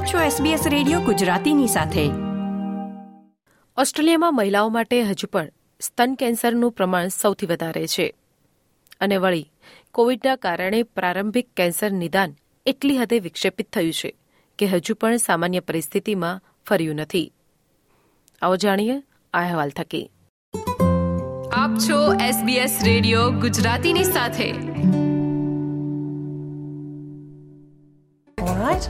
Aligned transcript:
આપ 0.00 0.06
છો 0.06 0.44
SBS 0.44 0.68
radio 0.68 1.00
ગુજરાતીની 1.00 1.66
સાથે. 1.66 2.06
ઓસ્ટ્રેલિયામાં 3.76 4.36
મહિલાઓ 4.36 4.68
માટે 4.68 5.02
હજુ 5.02 5.28
પણ 5.32 5.48
સ્તન 5.80 6.14
કેન્સરનું 6.14 6.72
પ્રમાણ 6.72 7.08
સૌથી 7.08 7.46
વધારે 7.46 7.86
છે. 7.86 8.14
અને 9.00 9.16
વળી 9.16 9.50
કોવિડના 9.92 10.36
કારણે 10.36 10.82
પ્રારંભિક 10.82 11.48
કેન્સર 11.56 11.90
નિદાન 11.90 12.34
એટલી 12.66 12.98
હદે 12.98 13.18
વિક્ષેપિત 13.18 13.72
થયું 13.72 13.92
છે 13.92 14.16
કે 14.58 14.66
હજુ 14.66 14.94
પણ 14.94 15.16
સામાન્ય 15.16 15.60
પરિસ્થિતિમાં 15.60 16.58
ફર્યું 16.66 16.94
નથી. 16.94 17.32
આવો 18.42 18.56
જાણીએ 18.56 18.98
આ 19.34 19.40
અહેવાલ 19.40 19.70
થકી. 19.70 20.10
આપ 21.52 21.70
છો 21.88 22.14
SBS 22.14 22.70
રેડિયો 22.84 23.30
ગુજરાતીની 23.30 24.04
સાથે. 24.04 24.69
All 28.40 28.48
right, 28.48 28.84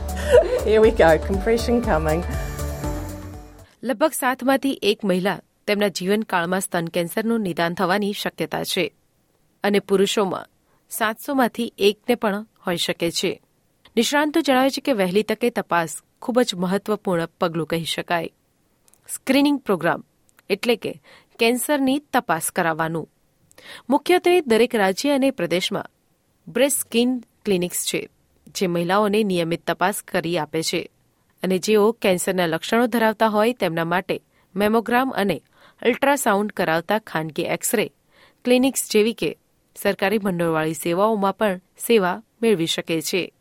here 0.67 0.81
we 0.81 0.91
go. 0.91 1.27
Compression 1.27 1.81
coming. 1.81 2.23
લગભગ 3.83 4.11
સાતમાંથી 4.11 4.79
એક 4.83 5.05
મહિલા 5.05 5.39
તેમના 5.67 5.87
જીવનકાળમાં 5.87 6.61
સ્તન 6.61 6.85
કેન્સરનું 6.85 7.41
નિદાન 7.41 7.73
થવાની 7.73 8.13
શક્યતા 8.13 8.63
છે 8.63 8.95
અને 9.63 9.79
પુરુષોમાં 9.79 10.47
સાતસોમાંથી 10.89 11.73
એકને 11.77 12.15
પણ 12.15 12.45
હોઈ 12.67 12.77
શકે 12.77 13.11
છે. 13.11 13.41
નિષ્ણાંતો 13.95 14.41
જણાવે 14.41 14.69
છે 14.69 14.81
કે 14.81 14.93
વહેલી 14.93 15.23
તકે 15.23 15.49
તપાસ 15.49 15.97
ખૂબ 16.21 16.41
જ 16.41 16.55
મહત્વપૂર્ણ 16.55 17.25
પગલું 17.25 17.67
કહી 17.67 17.83
શકાય. 17.83 18.29
સ્ક્રીનિંગ 19.15 19.59
પ્રોગ્રામ 19.59 20.03
એટલે 20.49 20.75
કે 20.75 21.01
કેન્સરની 21.39 21.99
તપાસ 21.99 22.51
કરાવવાનું. 22.51 23.09
મુખ્યત્વે 23.89 24.41
દરેક 24.41 24.75
રાજ્ય 24.75 25.09
અને 25.09 25.31
પ્રદેશમાં 25.31 25.85
બ્રેસ્ટ 26.47 26.79
સ્કિન 26.79 27.23
ક્લિનિક્સ 27.45 27.85
છે. 27.85 28.09
જે 28.55 28.67
મહિલાઓને 28.67 29.23
નિયમિત 29.23 29.71
તપાસ 29.71 30.03
કરી 30.03 30.37
આપે 30.37 30.63
છે. 30.63 30.91
અને 31.43 31.59
જેઓ 31.59 31.91
કેન્સરના 31.91 32.45
લક્ષણો 32.45 32.87
ધરાવતા 32.87 33.27
હોય 33.27 33.53
તેમના 33.53 33.85
માટે 33.85 34.21
મેમોગ્રામ 34.55 35.09
અને 35.09 35.41
અલ્ટ્રાસાઉન્ડ 35.81 36.51
કરાવતા 36.51 36.99
ખાનગી 36.99 37.41
એક્સરે, 37.41 37.91
ક્લિનિક્સ 38.45 38.91
જેવી 38.91 39.13
કે 39.13 39.37
સરકારી 39.75 40.17
ભંડોળવાળી 40.17 40.73
સેવાઓમાં 40.73 41.37
પણ 41.37 41.61
સેવા 41.87 42.23
મેળવી 42.41 42.65
શકે 42.65 43.01
છે. 43.01 43.33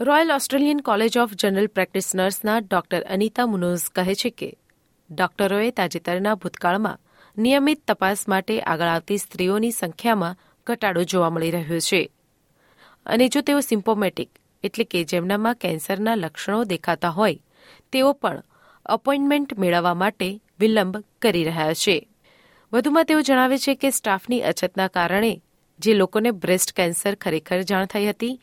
Royal 0.00 0.32
Australian 0.32 0.78
College 0.78 1.18
of 1.18 1.32
General 1.32 1.66
Practice 1.66 2.14
નર્સના 2.14 2.58
doctor 2.58 3.02
Anita 3.02 3.46
Munoz 3.46 3.88
કહે 3.88 4.14
છે 4.14 4.30
કે, 4.30 4.56
ડોક્ટરોએ 5.10 5.70
તાજેતરના 5.70 6.34
ભૂતકાળમાં 6.34 6.98
નિયમિત 7.38 7.84
તપાસ 7.88 8.28
માટે 8.28 8.60
આગળ 8.60 8.86
આવતી 8.86 9.18
સ્ત્રીઓની 9.18 9.70
સંખ્યામાં 9.70 10.36
ઘટાડો 10.66 11.02
જોવા 11.02 11.30
મળી 11.30 11.50
રહ્યો 11.50 11.78
છે. 11.78 12.12
અને 13.06 13.28
જો 13.28 13.40
તેઓ 13.40 13.60
સિમ્પોમેટિક 13.60 14.30
એટલે 14.64 14.84
કે 14.84 15.04
જેમનામાં 15.04 15.54
કેન્સરના 15.54 16.14
લક્ષણો 16.14 16.64
દેખાતા 16.64 17.08
હોય 17.08 17.36
તેઓ 17.92 18.12
પણ 18.12 18.42
અપોઇન્ટમેન્ટ 18.86 19.58
મેળવવા 19.58 19.94
માટે 19.94 20.40
વિલંબ 20.60 20.96
કરી 21.22 21.44
રહ્યા 21.44 21.72
છે. 21.72 22.08
વધુમાં 22.72 23.04
તેઓ 23.04 23.20
જણાવે 23.20 23.58
છે 23.58 23.74
કે 23.74 23.90
સ્ટાફની 23.90 24.42
અછતના 24.42 24.88
કારણે 24.88 25.40
જે 25.78 25.94
લોકોને 25.94 26.30
બ્રેસ્ટ 26.30 26.72
કેન્સર 26.72 27.14
ખરેખર 27.14 27.62
જાણ 27.62 27.84
થઈ 27.84 28.06
હતી 28.06 28.40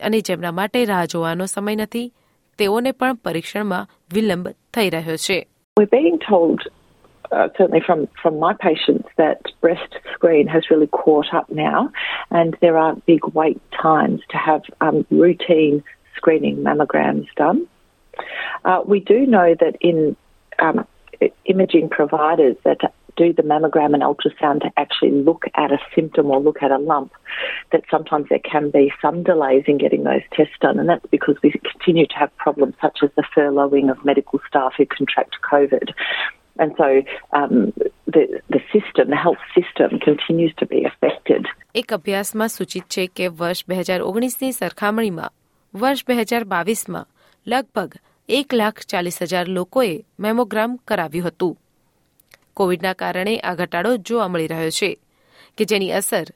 અને 0.00 0.20
જેમના 0.20 0.52
માટે 0.52 0.84
રાહ 0.84 1.04
જોવાનો 1.04 1.46
સમય 1.46 1.76
નથી 1.76 2.12
તેઓને 2.58 2.92
પણ 2.92 3.14
પરીક્ષણમાં 3.14 3.88
વિલંબ 4.14 4.48
થઈ 4.74 4.90
રહ્યો 4.90 5.16
છે. 5.16 5.46
We're 5.80 5.92
being 6.02 6.18
told, 6.32 6.60
uh, 7.32 7.48
certainly 7.56 7.80
from, 7.84 8.08
from 8.20 8.38
my 8.38 8.54
patients, 8.54 9.08
that 9.16 9.42
breast 9.60 9.96
screen 10.12 10.46
has 10.46 10.70
really 10.70 10.86
caught 10.86 11.32
up 11.32 11.50
now, 11.50 11.90
and 12.30 12.56
there 12.60 12.76
are 12.76 12.96
big 13.06 13.24
wait 13.34 13.60
times 13.72 14.20
to 14.30 14.36
have 14.36 14.62
um, 14.80 15.06
routine 15.10 15.82
screening 16.16 16.58
mammograms 16.58 17.26
done. 17.36 17.66
Uh, 18.64 18.82
we 18.86 19.00
do 19.00 19.26
know 19.26 19.54
that 19.58 19.76
in 19.80 20.16
um, 20.58 20.86
imaging 21.44 21.88
providers 21.88 22.56
that 22.64 22.78
do 23.16 23.32
the 23.32 23.42
mammogram 23.42 23.94
and 23.94 24.02
ultrasound 24.02 24.60
to 24.60 24.70
actually 24.76 25.10
look 25.10 25.44
at 25.54 25.72
a 25.72 25.78
symptom 25.94 26.26
or 26.30 26.40
look 26.40 26.62
at 26.62 26.70
a 26.70 26.78
lump, 26.78 27.12
that 27.72 27.82
sometimes 27.90 28.26
there 28.28 28.38
can 28.38 28.70
be 28.70 28.92
some 29.00 29.22
delays 29.22 29.64
in 29.66 29.78
getting 29.78 30.04
those 30.04 30.20
tests 30.32 30.54
done, 30.60 30.78
and 30.78 30.88
that's 30.88 31.06
because 31.10 31.36
we 31.42 31.50
continue 31.50 32.06
to 32.06 32.14
have 32.14 32.34
problems 32.36 32.74
such 32.80 32.98
as 33.02 33.10
the 33.16 33.24
furloughing 33.34 33.90
of 33.90 34.04
medical 34.04 34.38
staff 34.46 34.74
who 34.76 34.86
contract 34.86 35.36
COVID. 35.50 35.92
And 36.58 36.72
so 36.76 36.88
um, 37.32 37.72
the, 38.06 38.40
the 38.48 38.60
system, 38.72 39.10
the 39.10 39.16
health 39.16 39.44
system, 39.54 39.98
continues 40.00 40.54
to 40.54 40.66
be 40.66 40.80
affected. 40.84 41.42
એક 41.74 41.92
અભ્યાસમાં 41.92 42.48
સૂચિત 42.48 42.86
છે 42.88 43.06
કે 43.08 43.26
વર્ષ 43.30 43.66
બે 43.68 43.74
હજાર 43.80 44.00
ઓગણીસની 44.02 44.52
સરખામણીમાં 44.52 45.34
વર્ષ 45.74 46.06
બે 46.06 46.14
હજાર 46.20 46.44
બાવીસમાં 46.44 47.06
લગભગ 47.46 47.92
એક 48.28 48.48
લાખ 48.52 48.80
ચાલીસ 48.86 49.18
હજાર 49.22 49.46
લોકોએ 49.48 49.92
મેમોગ્રામ 50.18 50.78
કરાવ્યું 50.84 51.26
હતું 51.26 51.54
કોવિડના 52.54 52.94
કારણે 52.94 53.34
આ 53.40 53.54
ઘટાડો 53.54 53.92
જોવા 54.06 54.28
મળી 54.28 54.48
રહ્યો 54.48 54.72
છે 54.78 54.90
કે 55.58 55.64
જેની 55.64 55.92
અસર 55.92 56.26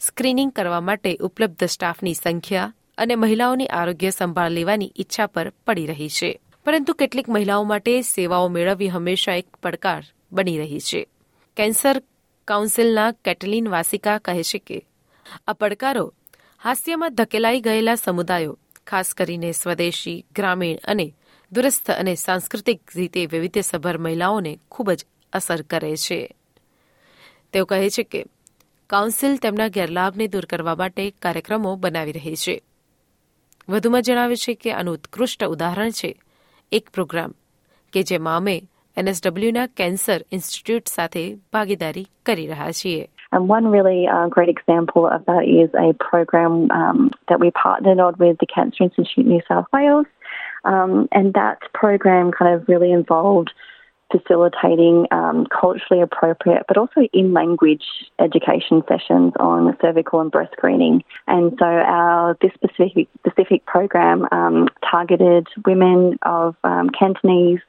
સ્ક્રીનિંગ 0.00 0.52
કરવા 0.52 0.80
માટે 0.80 1.12
ઉપલબ્ધ 1.20 1.68
સ્ટાફની 1.68 2.14
સંખ્યા 2.14 2.72
અને 2.98 3.14
મહિલાઓની 3.16 3.70
આરોગ્ય 3.70 4.10
સંભાળ 4.10 4.54
લેવાની 4.54 4.94
ઈચ્છા 4.94 5.28
પર 5.28 5.48
પડી 5.66 5.86
રહી 5.86 6.10
છે 6.10 6.30
પરંતુ 6.68 6.92
કેટલીક 6.92 7.28
મહિલાઓ 7.28 7.64
માટે 7.64 8.02
સેવાઓ 8.02 8.48
મેળવવી 8.48 8.88
હંમેશા 8.88 9.32
એક 9.32 9.56
પડકાર 9.56 10.04
બની 10.32 10.58
રહી 10.58 10.80
છે. 10.80 11.06
કેન્સર 11.56 12.02
કાઉન્સિલના 12.44 13.12
કેટલીન 13.12 13.68
વાસિકા 13.68 14.18
કહે 14.18 14.42
છે 14.42 14.58
કે, 14.58 14.86
આ 15.48 15.52
પડકારો 15.52 16.14
હાસ્યમાં 16.58 17.14
ધકેલાઈ 17.14 17.60
ગયેલા 17.60 17.94
સમુદાયો, 17.94 18.58
ખાસ 18.86 19.14
કરીને 19.14 19.52
સ્વદેશી, 19.52 20.26
ગ્રામીણ 20.36 20.76
અને 20.84 21.14
દુરસ્થ 21.52 21.90
અને 21.90 22.14
સાંસ્કૃતિક 22.14 22.80
રીતે 22.96 23.26
વૈવિધ્યસભર 23.26 23.98
મહિલાઓને 23.98 24.58
ખૂબ 24.70 24.92
જ 24.92 25.04
અસર 25.32 25.62
કરે 25.62 25.96
છે. 25.96 26.34
તેઓ 27.52 27.64
કહે 27.64 27.90
છે 27.90 28.02
કે, 28.02 28.24
કાઉન્સિલ 28.86 29.36
તેમના 29.36 29.68
ગેરલાભને 29.68 30.26
દૂર 30.26 30.44
કરવા 30.44 30.74
માટે 30.74 31.10
કાર્યક્રમો 31.10 31.76
બનાવી 31.76 32.12
રહી 32.12 32.36
છે. 32.36 32.62
વધુમાં 33.68 34.02
જણાવે 34.02 34.36
છે 34.36 34.54
કે 34.54 34.72
આનું 34.72 34.94
ઉત્કૃષ્ટ 34.94 35.44
ઉદાહરણ 35.44 35.90
છે 35.90 36.20
એક 36.71 36.89
પ્રોગ્રામ 36.93 37.33
કે 37.93 38.03
જેમાં 38.03 38.37
અમે 38.37 38.57
એનએસડબલ્યુના 38.97 39.65
કેન્સર 39.77 40.19
ઇન્સ્ટિટ્યૂટ 40.31 40.87
સાથે 40.87 41.25
ભાગીદારી 41.53 42.07
કરી 42.25 42.47
રહ્યા 42.47 42.71
છીએ 42.71 43.01
And 43.31 43.49
one 43.49 43.67
really 43.67 44.01
uh, 44.07 44.27
great 44.27 44.49
example 44.49 45.05
of 45.07 45.21
that 45.25 45.43
is 45.61 45.69
a 45.73 45.93
program 45.99 46.57
um, 46.71 46.99
that 47.29 47.39
we 47.39 47.49
partnered 47.51 47.99
on 47.99 48.13
with 48.19 48.37
the 48.39 48.45
Cancer 48.45 48.83
Institute 48.83 49.25
New 49.25 49.41
South 49.47 49.65
Wales. 49.73 50.05
Um, 50.65 51.07
and 51.11 51.33
that 51.33 51.57
program 51.73 52.31
kind 52.31 52.53
of 52.53 52.67
really 52.67 52.91
involved 52.91 53.49
facilitating 54.13 55.07
um, 55.11 55.47
culturally 55.49 56.01
appropriate 56.01 56.63
but 56.67 56.77
also 56.77 57.01
in 57.13 57.33
language 57.33 57.83
education 58.19 58.83
sessions 58.87 59.33
on 59.39 59.75
cervical 59.81 60.19
and 60.21 60.31
breast 60.31 60.53
screening. 60.55 61.03
And 61.27 61.53
so 61.57 61.65
our 61.65 62.37
this 62.41 62.51
specific 62.53 63.07
specific 63.19 63.65
program 63.65 64.27
um, 64.31 64.67
targeted 64.89 65.47
women 65.65 66.19
of 66.21 66.55
um, 66.63 66.89
Cantonese, 66.99 67.61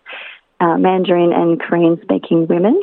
uh, 0.61 0.77
Mandarin, 0.77 1.33
and 1.33 1.61
Korean 1.61 1.99
speaking 2.03 2.47
women, 2.47 2.77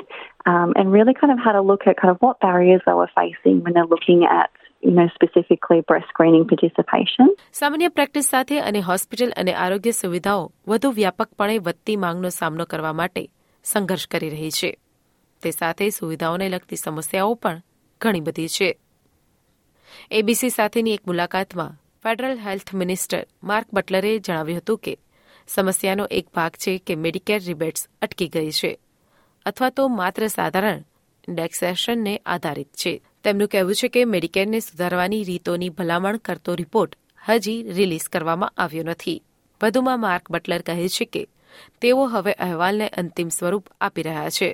um, 0.46 0.74
and 0.76 0.92
really 0.92 1.14
kind 1.14 1.32
of 1.32 1.40
had 1.40 1.56
a 1.56 1.62
look 1.62 1.88
at 1.88 1.98
kind 1.98 2.12
of 2.12 2.18
what 2.20 2.40
barriers 2.40 2.82
they 2.86 2.94
were 2.94 3.12
facing 3.16 3.64
when 3.64 3.74
they're 3.74 3.86
looking 3.86 4.24
at. 4.26 4.50
You 4.82 4.92
know, 4.92 5.08
specifically 5.14 5.82
breast 5.82 6.08
screening 6.10 6.48
participation. 6.48 7.28
સામાન્ય 7.54 7.90
practice 7.90 8.30
સાથે 8.30 8.58
અને 8.60 8.80
hospital 8.80 9.30
અને 9.38 9.54
આરોગ્ય 9.54 9.92
સુવિધાઓ 9.92 10.52
વધુ 10.68 10.92
વ્યાપકપણે 10.92 11.58
વધતી 11.58 11.96
માંગનો 11.96 12.30
સામનો 12.30 12.66
કરવા 12.66 12.94
માટે 12.94 13.30
સંઘર્ષ 13.67 14.07
કરી 14.07 14.31
રહી 14.31 14.51
છે. 14.51 14.71
તે 15.43 15.51
સાથે 15.51 15.91
સુવિધાઓને 15.91 16.49
લગતી 16.49 16.77
સમસ્યાઓ 16.77 17.35
પણ 17.35 17.63
ઘણી 18.01 18.21
બધી 18.21 18.49
છે. 18.49 18.79
એબીસી 20.11 20.51
સાથેની 20.51 20.95
એક 20.95 21.07
મુલાકાતમાં 21.07 21.77
ફેડરલ 22.03 22.39
હેલ્થ 22.39 22.75
મિનિસ્ટર 22.75 23.27
માર્ક 23.43 23.67
બટલરે 23.73 24.19
જણાવ્યું 24.19 24.59
હતું 24.59 24.79
કે, 24.79 24.99
સમસ્યાનો 25.49 26.07
એક 26.11 26.27
ભાગ 26.35 26.53
છે 26.53 26.79
કે 26.79 26.95
મેડિકેર 26.95 27.41
રિબેટ્સ 27.43 27.89
અટકી 28.03 28.29
ગઈ 28.29 28.51
છે, 28.51 28.79
અથવા 29.47 29.71
તો 29.71 29.89
માત્ર 29.89 30.27
સાધારણ 30.27 30.85
ઇન્ડેક્સેશનને 31.29 32.17
આધારિત 32.27 32.69
છે. 32.69 33.03
તેમનું 33.25 33.49
કહેવું 33.49 33.75
છે 33.75 33.89
કે 33.89 34.05
મેડિકેરને 34.05 34.61
સુધારવાની 34.61 35.25
રીતોની 35.25 35.71
ભલામણ 35.71 36.17
કરતો 36.17 36.55
રિપોર્ટ 36.55 36.99
હજી 37.29 37.63
રિલીઝ 37.73 38.09
કરવામાં 38.09 38.53
આવ્યો 38.57 38.85
નથી. 38.85 39.23
વધુમાં 39.63 40.01
માર્ક 40.01 40.31
બટલર 40.31 40.63
કહે 40.63 40.89
છે 40.89 41.05
કે 41.05 41.29
તેઓ 41.81 42.07
હવે 42.07 42.33
અહેવાલને 42.39 42.89
અંતિમ 42.97 43.29
સ્વરૂપ 43.29 43.67
આપી 43.81 44.03
રહ્યા 44.03 44.31
છે 44.31 44.49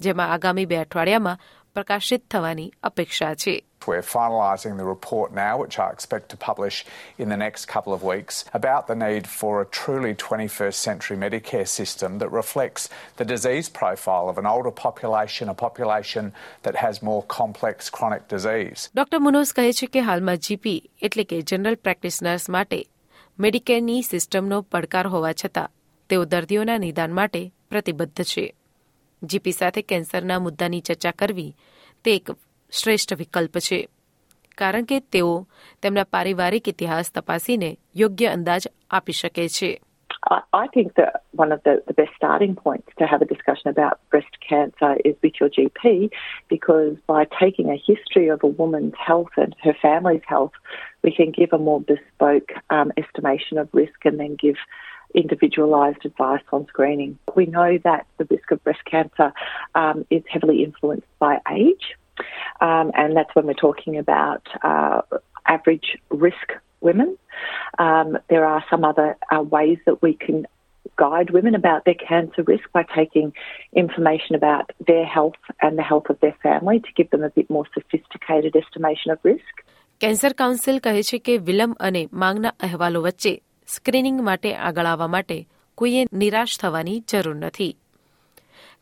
જેમાં 0.00 0.32
આગામી 0.32 0.66
બે 0.66 0.78
અઠવાડિયામાં 0.78 1.44
પ્રકાશિત 1.76 2.22
થવાની 2.30 2.72
અપેક્ષા 2.82 3.34
છે 3.34 3.54
We're 3.86 4.02
finalising 4.02 4.76
the 4.78 4.84
report 4.86 5.34
now, 5.34 5.58
which 5.58 5.78
I 5.78 5.90
expect 5.90 6.30
to 6.30 6.36
publish 6.38 6.86
in 7.18 7.28
the 7.28 7.36
next 7.36 7.66
couple 7.66 7.92
of 7.92 8.02
weeks, 8.02 8.44
about 8.54 8.86
the 8.86 8.94
need 8.94 9.26
for 9.26 9.60
a 9.60 9.66
truly 9.66 10.14
21st 10.14 10.74
century 10.74 11.16
Medicare 11.16 11.68
system 11.68 12.18
that 12.18 12.30
reflects 12.32 12.88
the 13.16 13.24
disease 13.24 13.68
profile 13.70 14.28
of 14.28 14.38
an 14.38 14.46
older 14.46 14.70
population, 14.70 15.48
a 15.48 15.54
population 15.54 16.32
that 16.62 16.76
has 16.76 17.02
more 17.02 17.22
complex 17.24 17.90
chronic 17.90 18.26
disease. 18.28 18.88
Dr. 18.94 19.20
Munoz 19.20 19.52
કહે 19.52 19.72
છે 19.72 19.86
કે 19.86 20.00
હાલમાં 20.00 20.36
general 20.38 20.80
એટલે 21.02 21.24
કે 21.24 21.42
general 21.42 21.76
practitioners 21.76 22.48
માટે 22.48 22.80
મેડિકેરની 23.38 24.02
સિસ્ટમનો 24.02 24.62
પડકાર 24.62 25.06
હોવા 25.06 25.32
છતાં 25.32 25.70
તેઓ 26.08 26.24
દર્દીઓના 26.24 26.78
નિદાન 26.78 27.12
માટે 27.12 27.52
પ્રતિબદ્ધ 27.70 28.22
છે 28.22 28.44
જીપી 29.22 29.52
સાથે 29.52 29.82
કેન્સરના 29.82 30.38
મુદ્દાની 30.38 30.80
ચર્ચા 30.80 31.18
કરવી 31.18 31.56
તે 32.04 32.14
એક 32.14 32.30
શ્રેષ્ઠ 32.72 33.14
વિકલ્પ 33.14 33.58
છે 33.58 33.88
કારણ 34.58 34.84
કે 34.84 35.00
તેઓ 35.00 35.46
તેમના 35.82 36.04
પારિવારિક 36.04 36.68
ઇતિહાસ 36.68 37.12
તપાસીને 37.12 37.70
યોગ્ય 37.96 38.26
અંદાજ 38.26 38.62
આપી 38.90 39.12
શકે 39.12 39.48
છે 39.48 39.80
I 40.52 40.68
think 40.68 40.94
that 40.94 41.22
one 41.32 41.52
of 41.52 41.62
the, 41.64 41.82
the 41.86 41.92
best 41.92 42.12
starting 42.16 42.54
points 42.56 42.88
to 42.98 43.06
have 43.06 43.20
a 43.20 43.26
discussion 43.26 43.68
about 43.68 44.00
breast 44.10 44.34
cancer 44.48 44.96
is 45.04 45.16
with 45.22 45.34
your 45.40 45.50
GP 45.50 46.10
because 46.48 46.96
by 47.06 47.26
taking 47.40 47.68
a 47.68 47.82
history 47.90 48.28
of 48.28 48.40
a 48.42 48.46
woman's 48.46 48.94
health 48.96 49.34
and 49.36 49.54
her 49.62 49.74
family's 49.82 50.22
health, 50.26 50.52
we 51.02 51.12
can 51.12 51.30
give 51.30 51.52
a 51.52 51.58
more 51.58 51.80
bespoke 51.80 52.52
um, 52.70 52.90
estimation 52.96 53.58
of 53.58 53.68
risk 53.74 53.98
and 54.06 54.18
then 54.18 54.36
give 54.36 54.56
individualised 55.13 56.05
advice 56.05 56.43
on 56.51 56.67
screening. 56.67 57.17
We 57.35 57.45
know 57.45 57.79
that 57.83 58.05
the 58.17 58.25
risk 58.25 58.51
of 58.51 58.63
breast 58.63 58.83
cancer 58.85 59.33
um, 59.75 60.05
is 60.09 60.23
heavily 60.29 60.63
influenced 60.63 61.07
by 61.19 61.39
age, 61.51 61.95
um, 62.61 62.91
and 62.95 63.15
that's 63.15 63.33
when 63.33 63.45
we're 63.45 63.53
talking 63.53 63.97
about 63.97 64.45
uh, 64.63 65.01
average 65.45 65.97
risk 66.09 66.53
women. 66.81 67.17
Um, 67.77 68.17
there 68.29 68.45
are 68.45 68.63
some 68.69 68.83
other 68.83 69.17
uh, 69.31 69.41
ways 69.41 69.79
that 69.85 70.01
we 70.01 70.13
can 70.13 70.45
guide 70.97 71.29
women 71.31 71.55
about 71.55 71.85
their 71.85 71.95
cancer 71.95 72.43
risk 72.43 72.65
by 72.73 72.83
taking 72.83 73.33
information 73.73 74.35
about 74.35 74.71
their 74.85 75.05
health 75.05 75.41
and 75.61 75.77
the 75.77 75.83
health 75.83 76.09
of 76.09 76.19
their 76.19 76.35
family 76.43 76.79
to 76.79 76.91
give 76.95 77.09
them 77.09 77.23
a 77.23 77.29
bit 77.29 77.49
more 77.49 77.65
sophisticated 77.73 78.55
estimation 78.55 79.11
of 79.11 79.19
risk. 79.23 79.55
Cancer 80.01 80.33
council 80.39 80.77
કહે 80.83 81.01
છે 81.07 81.17
કે 81.19 81.33
વિલંબ 81.47 81.73
અને 81.87 82.01
માંગના 82.21 82.51
અહેવાલો 82.65 82.99
વચ્ચે 83.01 83.33
screening 83.68 84.22
માટે 84.22 84.54
આગળ 84.54 84.86
આવવા 84.86 85.06
માટે 85.06 85.48
કોઈએ 85.74 86.04
નિરાશ 86.12 86.58
થવાની 86.58 87.00
જરૂર 87.00 87.36
નથી. 87.36 87.76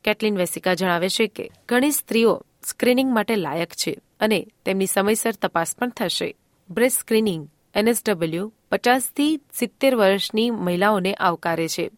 કેટલિન 0.05 0.37
વેસિકા 0.37 0.75
જણાવે 0.75 1.09
છે 1.09 1.27
કે 1.27 1.51
ઘણી 1.69 1.91
સ્ત્રીઓ 1.91 2.43
સ્ક્રીનિંગ 2.65 3.15
માટે 3.15 3.37
લાયક 3.37 3.69
છે 3.69 3.99
અને 4.21 4.47
તેમની 4.65 4.87
સમયસર 4.87 5.33
તપાસ 5.43 5.77
પણ 5.79 5.89
થશે. 5.89 6.37
બ્રેસ્ટ 6.71 7.01
સ્ક્રીનિંગ 7.01 7.49
એનએસડબલ્યુ 7.75 8.53
પચાસથી 8.71 9.41
સિત્તેર 9.53 9.95
વર્ષની 9.95 10.51
મહિલાઓને 10.51 11.15
આવકારે 11.15 11.69
છે. 11.69 11.91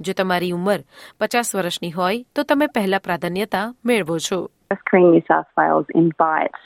જો 0.00 0.12
તમારી 0.12 0.50
ઉંમર 0.50 0.84
પચાસ 1.20 1.56
વર્ષની 1.56 1.90
હોય 1.90 2.24
તો 2.34 2.42
તમે 2.42 2.66
પહેલા 2.66 2.98
પ્રાધાન્યતા 2.98 3.74
મેળવો 3.84 4.18
છો. 4.18 4.50
Screen 4.72 5.06
New 5.10 5.18
South 5.18 5.50
Wales 5.58 5.86
invites 5.94 6.62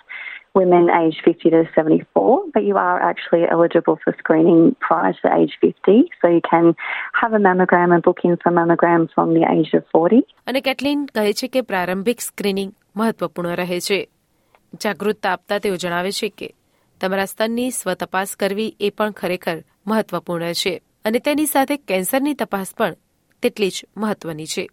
women 0.54 0.90
aged 0.90 1.20
50 1.24 1.50
to 1.50 1.64
74, 1.74 2.44
but 2.54 2.64
you 2.64 2.76
are 2.76 3.00
actually 3.00 3.44
eligible 3.48 3.98
for 4.04 4.14
screening 4.18 4.74
prior 4.80 5.12
to 5.12 5.34
age 5.34 5.52
50. 5.60 6.10
So 6.20 6.28
you 6.28 6.40
can 6.42 6.74
have 7.14 7.32
a 7.32 7.38
mammogram 7.38 7.94
and 7.94 8.02
book 8.02 8.20
in 8.24 8.36
for 8.36 8.52
mammograms 8.52 9.10
from 9.14 9.34
the 9.34 9.44
age 9.48 9.72
of 9.74 9.84
40. 9.92 10.22
અને 10.46 10.60
Caitlin 10.60 11.06
કહે 11.14 11.32
છે 11.32 11.48
કે 11.48 11.62
પ્રારંભિક 11.62 12.20
screening 12.20 12.72
મહત્વપૂર્ણ 12.96 13.56
રહે 13.62 13.78
છે 13.80 13.98
જાગૃતતા 14.84 15.32
આપતા 15.32 15.58
તેઓ 15.58 15.76
જણાવે 15.76 16.12
છે 16.12 16.30
કે 16.30 16.48
તમારા 17.00 17.24
સ્તનની 17.24 17.70
સ્વતપાસ 17.70 18.36
કરવી 18.36 18.70
એ 18.80 18.90
પણ 18.90 19.12
ખરેખર 19.12 19.58
મહત્વપૂર્ણ 19.86 20.60
છે 20.62 20.74
અને 21.04 21.18
તેની 21.20 21.46
સાથે 21.46 21.76
કેન્સરની 21.88 22.34
તપાસ 22.34 22.70
પણ 22.78 23.00
તેટલી 23.42 23.70
જ 23.70 23.78
મહત્વની 23.96 24.46
છે 24.46 24.64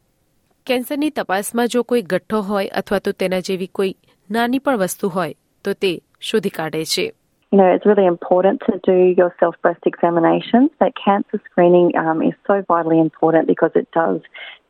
કેન્સરની 0.67 1.11
તપાસમાં 1.11 1.67
જો 1.67 1.83
કોઈ 1.83 2.01
ગઠ્ઠો 2.03 2.39
હોય 2.41 2.73
અથવા 2.73 2.99
તો 2.99 3.11
તેના 3.21 3.45
જેવી 3.49 3.75
કોઈ 3.77 3.93
નાની 4.29 4.59
પણ 4.59 4.81
વસ્તુ 4.83 5.09
હોય 5.09 5.33
તો 5.67 5.73
તે 5.85 5.93
શોધી 6.29 6.57
કાઢે 6.59 6.83
છે 6.95 7.07
You 7.51 7.57
know, 7.59 7.67
it's 7.73 7.85
really 7.85 8.05
important 8.05 8.61
to 8.67 8.73
do 8.83 8.95
your 9.17 9.33
self 9.39 9.55
breast 9.61 9.83
examinations. 9.85 10.69
That 10.81 10.93
cancer 11.03 11.41
screening 11.45 11.95
um, 11.95 12.21
is 12.21 12.33
so 12.45 12.61
vitally 12.67 12.99
important 12.99 13.47
because 13.47 13.71
it 13.73 13.87
does 13.91 14.19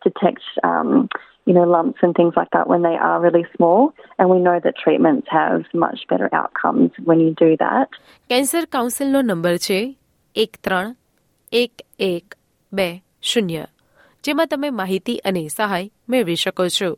detect, 0.04 0.44
um, 0.64 1.10
you 1.46 1.54
know, 1.54 1.64
lumps 1.64 2.00
and 2.02 2.14
things 2.14 2.34
like 2.36 2.52
that 2.52 2.68
when 2.68 2.84
they 2.84 2.96
are 2.96 3.20
really 3.20 3.46
small. 3.56 3.94
And 4.20 4.30
we 4.30 4.40
know 4.40 4.60
that 4.60 4.76
treatments 4.78 5.28
have 5.32 5.64
much 5.74 6.06
better 6.08 6.30
outcomes 6.34 6.92
when 7.04 7.20
you 7.20 7.32
do 7.34 7.58
that. 7.58 7.90
Cancer 8.30 8.66
કાઉન્સિલનો 8.68 9.22
number 9.22 9.58
છે 9.58 9.80
એક 10.36 10.62
ત્રણ 10.62 10.96
એક 11.52 11.74
એક 12.00 12.38
બે 12.72 13.02
શૂન્ય 13.22 13.68
જેમાં 14.24 14.48
તમે 14.48 14.70
માહિતી 14.70 15.20
અને 15.26 15.48
સહાય 15.50 15.90
મેળવી 16.10 16.36
શકો 16.36 16.70
છો 16.70 16.90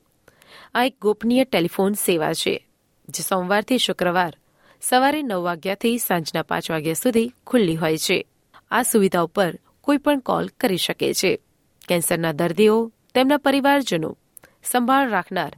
આ 0.76 0.84
એક 0.84 0.96
ગોપનીય 1.00 1.44
ટેલિફોન 1.44 1.94
સેવા 1.94 2.34
છે 2.34 2.69
જે 3.10 3.24
સોમવારથી 3.24 3.78
શુક્રવાર 3.78 4.34
સવારે 4.82 5.22
નવ 5.22 5.42
વાગ્યાથી 5.44 5.98
સાંજના 5.98 6.42
પાંચ 6.42 6.72
વાગ્યા 6.72 6.94
સુધી 6.94 7.34
ખુલ્લી 7.48 7.76
હોય 7.76 7.98
છે. 7.98 8.28
આ 8.72 8.82
સુવિધા 8.82 9.22
ઉપર 9.22 9.60
કોઈ 9.82 9.98
પણ 9.98 10.20
કોલ 10.20 10.48
કરી 10.48 10.78
શકે 10.78 11.14
છે. 11.14 11.40
કેન્સરના 11.88 12.32
દર્દીઓ, 12.32 12.92
તેમના 13.14 13.38
પરિવારજનો, 13.38 14.18
સંભાળ 14.64 15.10
રાખનાર 15.10 15.52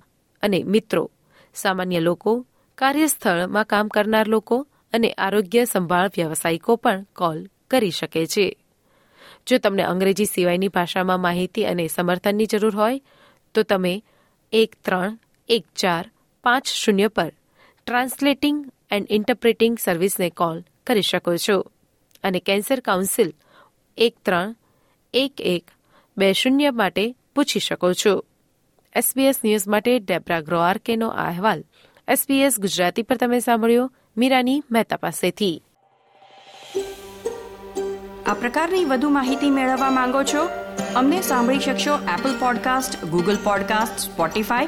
અને 0.44 0.64
મિત્રો, 0.64 1.12
સામાન્ય 1.56 2.00
લોકો, 2.00 2.48
કાર્યસ્થળમાં 2.76 3.66
કામ 3.66 3.88
કરનાર 3.88 4.28
લોકો 4.28 4.68
અને 4.94 5.12
આરોગ્ય 5.12 5.66
સંભાળ 5.66 6.08
વ્યવસાયિકો 6.08 6.76
પણ 6.76 7.06
કોલ 7.16 7.48
કરી 7.72 7.92
શકે 7.92 8.26
છે. 8.26 8.58
જો 9.48 9.58
તમને 9.58 9.84
અંગ્રેજી 9.84 10.26
સિવાયની 10.26 10.68
ભાષામાં 10.68 11.20
માહિતી 11.20 11.66
અને 11.66 11.88
સમર્થનની 11.88 12.46
જરૂર 12.46 12.76
હોય, 12.76 13.02
તો 13.54 13.64
તમે 13.64 14.04
એક 14.52 14.76
ત્રણ 14.82 15.18
એક 15.50 15.66
ચાર 15.76 16.12
પાંચ 16.44 16.66
શૂન્ય 16.66 17.08
પર 17.08 17.34
ટ્રાન્સલેટિંગ 17.88 18.72
એન્ડ 18.92 19.08
ઇન્ટરપ્રેટિંગ 19.10 19.78
સર્વિસને 19.80 20.30
કોલ 20.30 20.64
કરી 20.88 21.02
શકો 21.02 21.38
છો. 21.38 21.60
અને 22.24 22.40
કેન્સર 22.40 22.80
કાઉન્સિલ 22.80 23.34
એક 23.98 24.16
ત્રણ 24.26 24.56
એક 25.14 25.34
એક 25.40 25.72
બે 26.18 26.34
શૂન્ય 26.34 26.70
માટે 26.70 27.16
પૂછી 27.36 27.60
શકો 27.60 27.94
છો. 27.94 28.26
એસબીએસ 28.96 29.36
ન્યૂઝ 29.46 29.68
માટે 29.68 30.00
ડેબ્રા 30.00 30.42
ગ્રોઆરકેનો 30.42 31.08
આ 31.08 31.28
અહેવાલ. 31.28 31.64
એસબીએસ 32.08 32.60
ગુજરાતી 32.60 33.02
પર 33.02 33.18
તમે 33.18 33.40
સાંભળ્યો, 33.40 33.92
મીરાની 34.18 34.64
મહેતા 34.72 34.96
પાસેથી. 34.96 35.64
આ 38.26 38.34
પ્રકારની 38.34 38.86
વધુ 38.86 39.10
માહિતી 39.10 39.50
મેળવવા 39.50 39.90
માંગો 39.90 40.24
છો? 40.24 40.50
અમને 40.96 41.22
સાંભળી 41.22 41.60
શકશો 41.60 41.96
Apple 41.96 42.40
podcast 42.40 43.06
Google 43.06 43.38
podcast 43.44 44.12
Spotify 44.12 44.68